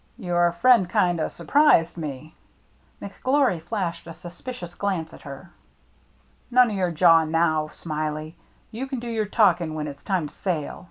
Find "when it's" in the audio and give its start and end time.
9.75-10.01